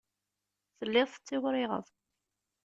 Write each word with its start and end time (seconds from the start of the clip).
Telliḍ 0.77 1.09
tettiwriɣeḍ. 1.13 1.85